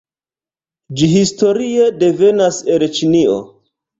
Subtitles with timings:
[1.01, 3.37] Ĝi historie devenas el Ĉinio.